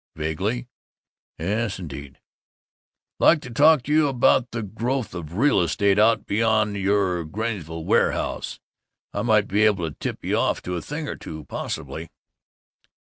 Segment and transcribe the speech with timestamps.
[0.15, 0.67] Vaguely,
[1.37, 2.19] "Yes, indeed"
[3.19, 7.85] "Like to talk to you about the growth of real estate out beyond your Grantsville
[7.85, 8.59] warehouse.
[9.13, 12.09] I might be able to tip you off to a thing or two, possibly."